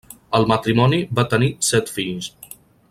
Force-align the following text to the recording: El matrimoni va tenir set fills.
El 0.37 0.47
matrimoni 0.51 1.01
va 1.21 1.27
tenir 1.35 1.53
set 1.71 1.95
fills. 1.99 2.35